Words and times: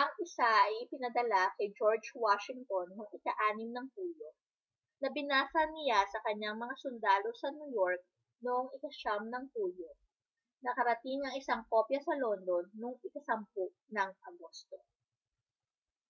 ang 0.00 0.10
isa 0.24 0.48
ay 0.64 0.72
ipinadala 0.88 1.44
kay 1.60 1.68
george 1.78 2.08
washington 2.24 2.86
noong 2.96 3.20
hulyo 3.96 4.28
6 4.96 5.04
na 5.04 5.08
binasa 5.16 5.60
niya 5.74 6.00
sa 6.12 6.22
kaniyang 6.24 6.56
mga 6.62 6.72
sundalo 6.84 7.30
sa 7.40 7.48
new 7.56 7.68
york 7.80 8.00
noong 8.44 8.72
hulyo 9.56 9.90
9 10.64 10.64
nakarating 10.66 11.20
ang 11.22 11.34
isang 11.40 11.62
kopya 11.70 12.00
sa 12.06 12.16
london 12.24 12.64
noong 12.80 12.96
agosto 14.28 14.76
10 14.80 14.88